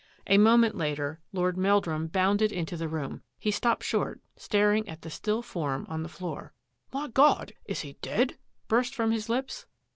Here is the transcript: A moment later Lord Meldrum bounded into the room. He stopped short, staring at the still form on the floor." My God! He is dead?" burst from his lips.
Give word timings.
A 0.25 0.39
moment 0.39 0.73
later 0.73 1.19
Lord 1.31 1.57
Meldrum 1.59 2.07
bounded 2.07 2.51
into 2.51 2.75
the 2.75 2.87
room. 2.87 3.21
He 3.37 3.51
stopped 3.51 3.83
short, 3.83 4.19
staring 4.35 4.89
at 4.89 5.03
the 5.03 5.11
still 5.11 5.43
form 5.43 5.85
on 5.87 6.01
the 6.01 6.09
floor." 6.09 6.53
My 6.91 7.07
God! 7.07 7.53
He 7.67 7.73
is 7.89 7.95
dead?" 8.01 8.39
burst 8.67 8.95
from 8.95 9.11
his 9.11 9.29
lips. 9.29 9.67